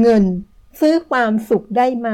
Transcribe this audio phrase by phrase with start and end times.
[0.00, 0.24] เงิน
[0.80, 2.08] ซื้อความสุขได้ไหม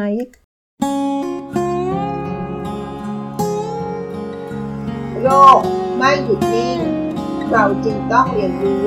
[5.22, 5.28] โล
[5.58, 5.60] ก
[5.96, 6.78] ไม่หยุดนิ่ง
[7.50, 8.86] เราจึงต้องเรียนรู้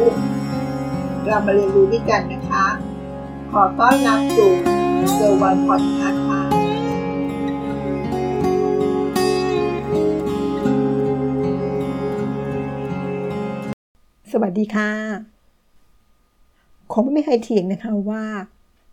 [1.25, 2.65] เรามาเรียนรู้ด้วยกันนะคะ
[3.51, 4.51] ขอต้อนรับสู่
[5.13, 6.41] เซอร์วันพอดคาส์ค่ะ
[14.31, 14.91] สวัสดีค่ะ
[16.91, 18.23] คงไม่มีใครเถียงนะคะว่า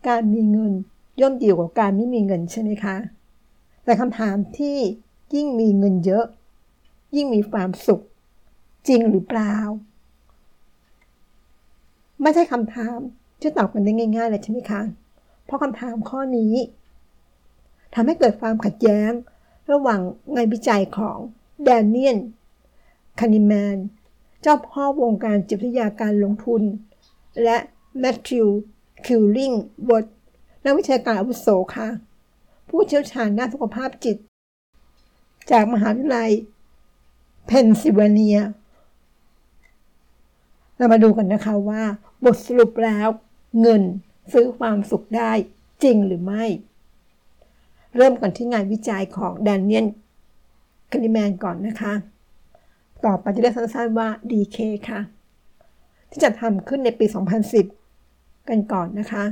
[0.07, 0.73] การมีเงิน
[1.21, 2.95] ย่อมดีกว่าการไม่มีเงินใช่ไหมคะ
[3.83, 4.77] แต่คำถามที่
[5.35, 6.25] ยิ่งมีเงินเยอะ
[7.15, 8.01] ยิ่งมีความสุข
[8.87, 9.55] จริงหรือเปล่า
[12.21, 12.97] ไม่ใช่คำถาม
[13.41, 14.81] ที่ตอบกันได้ง่ายๆเลยใช่ไหมคะ
[15.45, 16.53] เพราะคำถามข้อนี้
[17.93, 19.11] ทำให้เกิดความขัดแย้ง
[19.71, 20.01] ระหว่าง
[20.35, 21.17] งานวิจัยของ
[21.63, 22.17] แดเนียล
[23.19, 23.77] คานิแมน
[24.41, 26.61] เจ้าพ่อวงการจิตวิทยาการลงทุน
[27.43, 27.57] และ
[27.99, 28.47] แมทธิว
[29.05, 29.51] คิลลิง
[29.89, 30.03] ส์เวิร์ธ
[30.65, 31.87] นักวิชาการอาวุโสค่ะ
[32.69, 34.17] ผู้เชี่ยวชาญด้านสุขภาพจิต
[35.51, 36.31] จากมหาวิทยาลัย
[37.45, 38.39] เพนซิลเวเนีย
[40.77, 41.83] เรามาดูกันนะคะว่า
[42.25, 43.07] บทสรุปแล้ว
[43.61, 43.81] เงิน
[44.33, 45.31] ซื้อความสุขได้
[45.83, 46.43] จริงหรือไม่
[47.95, 49.85] เริ่มกันที่งานวิจัยของแดนเนียล
[50.91, 51.93] คานิแมนก่อนนะคะ
[53.05, 54.57] ต่อไปจะเรียกสั้นๆว่า DK
[54.89, 54.99] ค่ะ
[56.11, 57.05] ที่จะทำขึ้นในปี
[57.49, 57.80] 2010
[58.49, 59.23] กันก่อนนะคะ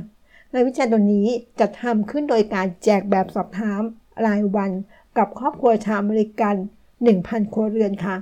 [0.51, 1.27] งานวิจัยตัวนี้
[1.59, 3.81] จะทำขึ้นโดยการแจกแบบสอบถาม
[4.25, 4.71] รายวัน
[5.17, 6.55] กับครอบครัวชาวอเมริกัน
[7.03, 8.15] 1,000 ครัวเรือนค่ะ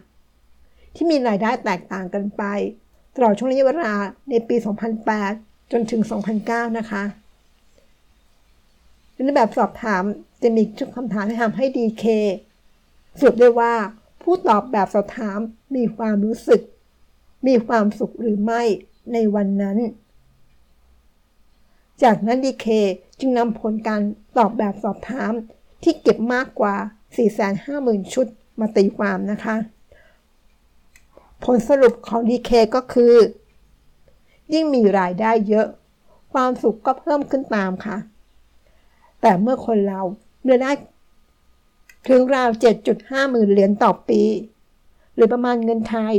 [0.96, 2.44] ที่มีรายได้แตกต่างกันไป
[3.16, 3.96] ตลอดช่วงระยะเวลา
[4.30, 4.56] ในปี
[5.14, 6.02] 2008 จนถึง
[6.40, 7.04] 2009 นะคะ
[9.14, 10.04] ในแบบสอบถาม
[10.44, 12.06] จะมีชุดคำถามที่ทำให้ DK
[13.20, 13.74] สรุปได้ว่า
[14.22, 15.40] ผู้ตอบแบบสอบถาม
[15.76, 16.62] มีความรู้สึก
[17.48, 18.62] มีความสุขหรือไม่
[19.14, 19.78] ในวันนั้น
[22.04, 22.68] จากนั้นดีเค
[23.20, 24.02] จึงนำผลการ
[24.38, 25.34] ตอบแบบสอบถาม
[25.84, 26.76] ที่เก็บมากกว่า
[27.44, 28.28] 450,000 ชุด
[28.60, 29.56] มาตีความนะคะ
[31.44, 33.16] ผลสรุปของดีเคก็คือ
[34.54, 35.68] ยิ่งมีรายได้เยอะ
[36.34, 37.98] ความสุขก็เพิ่มขึ้นตามค่ะ
[39.22, 40.02] แต่เมื่อคนเรา
[40.44, 40.72] เมื่อได้
[42.08, 42.50] ถึงราว
[42.90, 44.22] 7.5 หมื่นเหรียญต่อปี
[45.16, 46.14] หรือประมาณเงินไทย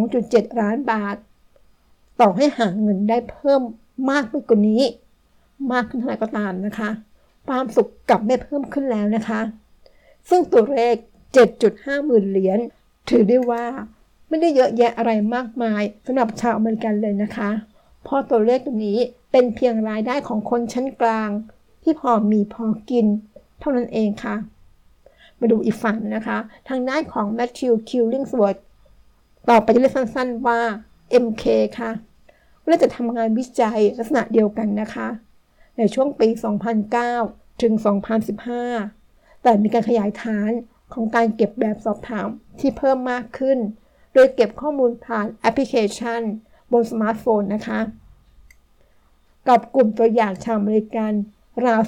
[0.00, 1.16] 2.7 ล้านบาท
[2.20, 3.60] ต่อให้หาเงินได้เพิ่ม
[4.10, 4.82] มากไปกว่านี้
[5.72, 6.90] มากขึ้นเท่าไหร่ก็ตามนะคะ
[7.48, 9.40] ความสุขกลับไม่เพิ่มขึ้นแล้วนะคะ
[10.28, 10.94] ซึ่งตัวเลข
[11.50, 12.58] 7.5 หมื่นเหรียญ
[13.08, 13.64] ถือได้ว่า
[14.28, 17.50] ไม่ได้เยอะแยะอะไรมากมายสำหรับชาวอเมริกันเลยนะคะ
[18.04, 18.98] เพราะตัวเลขตัวนี้
[19.32, 21.30] เป็นเพียงรายได้ของคนชั้นกลาง
[21.82, 23.06] ที่พอมีพอกิน
[23.60, 24.36] เท่านั้นเองค่ะ
[25.38, 28.56] มาดูอีกฝั่งนะคะ ทางด้านของแมทธิวคิวลิงสวอร์ด
[29.48, 30.60] ต่อไปเรียกสั้นๆว่า
[31.24, 31.44] MK
[31.78, 31.90] ค่ะ
[32.66, 35.08] เราจะทำงานวิจัยลักษณะเดียวกันนะคะ
[35.78, 36.28] ในช่วงปี
[36.94, 37.72] 2009 ถึง
[38.58, 40.50] 2015 แต่มีการขยายฐาน
[40.92, 42.28] ของการเก็บแบบสอบถาม
[42.60, 43.58] ที่เพิ่มมากขึ้น
[44.14, 46.22] โดยเก็บข้อมูลผ่านแอปพลิเคชัน
[46.72, 47.80] บนสมาร์ทโฟนนะคะ
[49.48, 51.12] กับกลุ่มตัวอย่างชาวอเมริกัน
[51.66, 51.80] ราว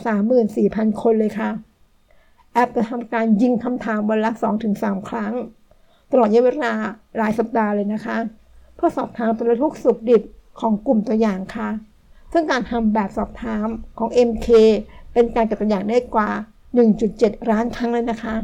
[0.46, 1.50] 34,000 คนเลยค่ะ
[2.52, 4.30] แอปจะทำการยิงคำถามวันละ
[4.70, 5.34] 2-3 ครั้ง
[6.10, 6.72] ตลอดระยะเวลา
[7.18, 8.16] หลายสัปดาห์เลยนะคะ
[8.74, 10.22] เพื่อสอบถามสารทุกข์สุขดิบ
[10.60, 11.68] ของกลุ่มตัวอย่างค่ะ
[12.36, 13.66] ซึ่งการทำแบบสอบถาม
[13.98, 14.48] ของ MK
[15.12, 16.30] เป็นการเก็บตัวอย่างได้กว่า
[16.90, 18.34] 1.7 ล้านครั้งเลยนะคะ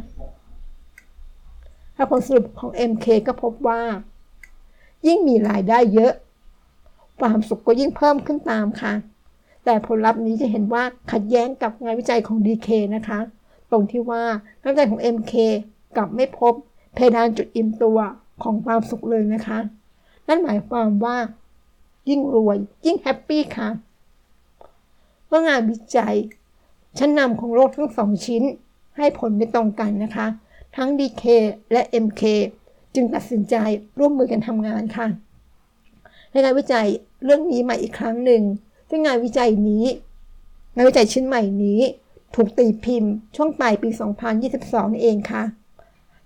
[1.96, 3.80] ถ้าผลสรุปของ MK ก็พบว่า
[5.06, 6.12] ยิ่งมีรายได้เยอะ
[7.20, 8.92] ความสุขก็ยิ่งเพิ่มขึ้นตามค่ะ
[9.64, 13.18] แต่ผลลัพธ์นี้จะเห็นว่าขัดแย้งกับงานวิจัยของ DK นะคะ
[13.70, 14.24] ตรงที่ว่า
[14.60, 15.32] งานวิจัยของ MK
[15.96, 16.54] กลับไม่พบ
[16.94, 17.98] เพดานจุดอิ่มตัว
[18.42, 19.58] ของความสุขเลยนะคะ
[20.28, 21.16] นั่นหมายความว่า
[22.08, 23.68] ยิ่งรวย ยิ่งแฮปปี้ค่ะ
[25.28, 26.16] เมื่องานวิจัย
[26.98, 28.42] ชั้นนำของโลกทั้งสองชิ้น
[28.96, 30.26] ให้ผลไม่ตรงกันนะคะ
[30.76, 31.24] ทั้ง DK
[31.72, 32.22] และ MK
[32.94, 33.54] จึงตัดสินใจ
[33.98, 35.06] ร่วมมือกันทำงานค่ะ
[36.30, 36.88] ในงานวิจัย
[37.24, 38.42] เรื่องนี้มาอีกครั้งหนึ่ง
[38.88, 39.84] ซึ่งงานวิจัยนี้
[40.74, 41.80] งานวิจัยชิ้นใหม่นี้
[42.34, 43.88] ถูกตีพิมพ์ ช่วงปลายปี
[44.36, 45.42] 2022นี่เองค่ะ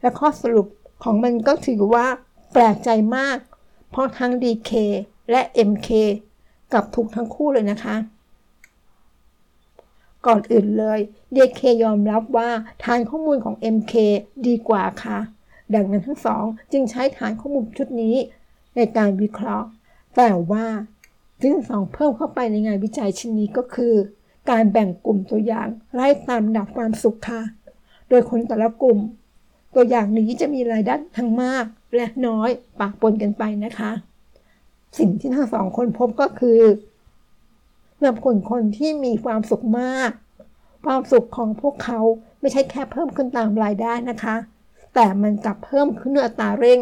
[0.00, 0.66] และข้อสรุป
[1.04, 2.06] ของมันก็ถือว่า
[2.52, 3.38] แปลกใจมาก
[3.90, 4.70] เพราะทั้ง DK
[5.30, 5.40] และ
[5.70, 5.88] MK
[6.72, 7.96] กับถูกทั้งคู่เลยนะคะ
[10.26, 10.98] ก่อนอื่นเลย
[11.34, 12.50] DK ยอมรับว่า
[12.84, 13.94] ฐานข้อมูลของ MK
[14.46, 15.18] ดีกว่าค่ะ
[15.74, 18.16] ดังนั้นทั้งสองจึงใช้ฐานข้อมูลชุดนี้
[18.76, 19.68] ในการวิเคราะห์
[20.16, 20.66] แต่ว่า
[21.38, 23.94] ที่ทั้งสองเพิ่มเข้าไปในงานวิจัยชิ้นนี้ก็คือ
[24.50, 27.42] การแบ่งกลุ่มตัวอย่างไล่ตามดับความสุขค่ะ
[28.08, 28.98] โดยคนแต่ละกลุ่ม
[29.74, 31.64] ตัวอย่างนี้จะมีรายได้ทั้งมาก
[31.96, 32.50] และน้อย
[32.80, 33.92] ปะปนกันไปนะคะ
[34.98, 36.60] สิ่งที่ทั้งสองคนพบก็คือ
[37.96, 40.10] สำหรับคนคนที่มีความสุขมาก
[40.84, 42.00] ความสุขของพวกเขา
[42.40, 44.36] ไม่ใช่แค่เพิ่มขึ้นตามรายได้นะคะ
[44.94, 46.80] แต่มันกลับเพิ่มขึ้นด้วยอัตราเร่ง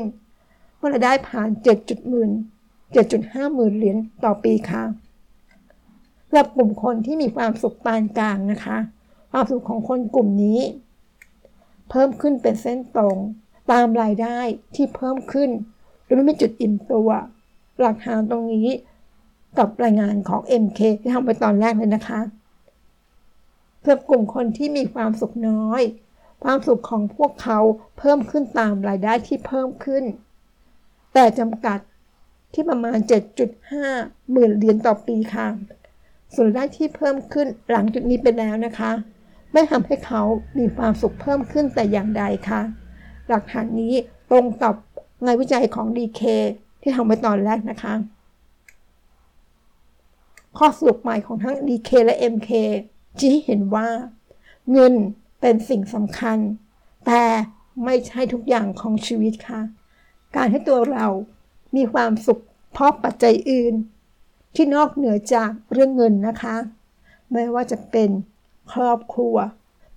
[0.76, 1.48] เมื่อรายได้ผ่าน
[1.78, 2.30] 7.0หมื่น
[2.92, 4.82] 7.5 หมื่นเหรียญต่อปีค่ะ
[6.26, 8.78] สำหรับกลุ่มคนที่มีความสุขปานกลางนะคะ
[9.32, 10.60] ความสุขของคนกลุ่มนี้
[11.90, 13.16] เพิ่มขึ้นเป็นเส้นตรง
[13.72, 14.38] ตามรายได้
[14.74, 15.50] ที่เพิ่มขึ้น
[16.04, 17.08] โดยไม่มีจุดอิ่มตัว
[17.80, 18.68] หลักฐานตรงนี้
[19.58, 22.20] กับรายงานของ MK ที่ทำไปตอนแรกเลยนะคะ
[23.82, 25.82] สำหรับกลุ่มคนที่มีความสุขน้อย
[26.44, 27.58] ความสุขของพวกเขา
[27.98, 30.04] เพิ่มขึ้นตามรายได้ที่เพิ่มขึ้น
[31.14, 31.78] แต่จำกัด
[32.52, 32.98] ที่ประมาณ
[33.64, 35.48] 7.5 หมื่นเหรียญต่อปีค่ะ
[36.34, 38.92] ส่วนรายได้ที่เพิ่มขึ้นหลังจุดนี้ไปแล้วนะคะ
[39.52, 40.22] ไม่ทำให้เขา
[40.58, 42.62] มีความสุขเพิ่มขึ้นแต่อย่างใดค่ะ
[43.28, 43.94] หลักฐานนี้
[44.30, 44.74] ตรงกับ
[45.24, 46.22] งานวิจัยของ DK
[46.82, 47.94] ที่ทำไปตอนแรกนะคะ
[50.58, 52.50] ข้อสรุปใหม่ของทั้ง DK และ MK
[53.18, 53.88] ชี้เห็นว่า
[54.72, 54.94] เงิน
[55.40, 56.38] เป็นสิ่งสำคัญ
[57.06, 57.24] แต่
[57.84, 59.60] ไม่ใช่ทุกอย่างของชีวิตค่ะ
[60.36, 61.06] การให้ตัวเรา
[61.76, 62.42] มีความสุข
[62.72, 63.74] เพราะปัจจัยอื่น
[64.54, 66.56] ที่นอกเหนือจากเรื่องเงินนะคะ
[67.32, 68.10] ไม่ว่าจะเป็น
[68.72, 69.36] ครอบครัว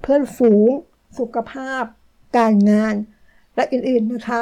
[0.01, 0.69] เพื่อนฝูง
[1.17, 1.83] สุขภาพ
[2.37, 2.95] การงาน
[3.55, 4.41] และอื่นๆนะคะ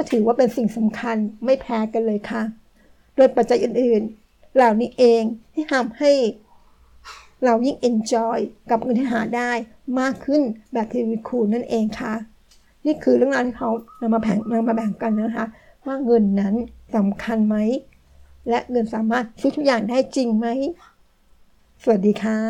[0.00, 2.42] ก็ถือว่าเป็นสิ่งสำคัญไม่แพ้กันเลยค่ะ
[3.16, 5.22] โดยปัจจัยอื่นๆ เหล่านี้เอง
[5.54, 6.12] ที่ทำให้
[7.44, 8.38] เรายิ่ง enjoy
[8.70, 9.50] กับเงินที่หาได้
[10.00, 10.42] มากขึ้น
[10.72, 12.14] แบบทีวีคูณนั่นเองค่ะ
[12.84, 15.46] นี่คือเรื่องราวที่เขานำมาแบ่งนำมาแบ่งกันนะคะ
[15.86, 16.54] ว่าเงินนั้น
[16.96, 17.56] สำคัญไหม
[18.48, 20.46] และเงินสามารถซื้อทุกอย่างได้จริงไหม
[21.82, 22.40] สวัสดีค่ะ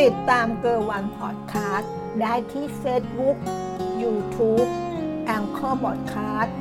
[0.00, 3.36] ติดตามเกอร์วันพอดคาสต์ได้ที่ Facebook
[4.04, 4.68] YouTube
[5.26, 6.56] แองเคอร์บอดคาสต์